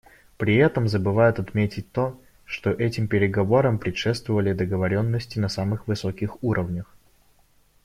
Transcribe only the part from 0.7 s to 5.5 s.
забывают отметить то, что этим переговорам предшествовали договоренности на